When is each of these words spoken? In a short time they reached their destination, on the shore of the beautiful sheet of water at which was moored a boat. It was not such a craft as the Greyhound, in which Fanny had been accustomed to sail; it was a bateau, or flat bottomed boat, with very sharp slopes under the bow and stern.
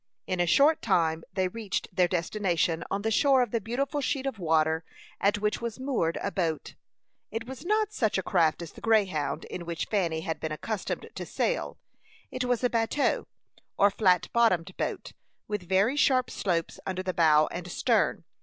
In 0.25 0.39
a 0.39 0.47
short 0.47 0.81
time 0.81 1.23
they 1.31 1.47
reached 1.47 1.95
their 1.95 2.07
destination, 2.07 2.83
on 2.89 3.03
the 3.03 3.11
shore 3.11 3.43
of 3.43 3.51
the 3.51 3.61
beautiful 3.61 4.01
sheet 4.01 4.25
of 4.25 4.39
water 4.39 4.83
at 5.19 5.37
which 5.37 5.61
was 5.61 5.79
moored 5.79 6.17
a 6.23 6.31
boat. 6.31 6.73
It 7.29 7.45
was 7.45 7.63
not 7.63 7.93
such 7.93 8.17
a 8.17 8.23
craft 8.23 8.63
as 8.63 8.71
the 8.71 8.81
Greyhound, 8.81 9.45
in 9.45 9.63
which 9.63 9.85
Fanny 9.91 10.21
had 10.21 10.39
been 10.39 10.51
accustomed 10.51 11.11
to 11.13 11.23
sail; 11.23 11.77
it 12.31 12.43
was 12.43 12.63
a 12.63 12.67
bateau, 12.71 13.27
or 13.77 13.91
flat 13.91 14.27
bottomed 14.33 14.75
boat, 14.75 15.11
with 15.47 15.69
very 15.69 15.95
sharp 15.95 16.31
slopes 16.31 16.79
under 16.83 17.03
the 17.03 17.13
bow 17.13 17.45
and 17.51 17.69
stern. 17.71 18.23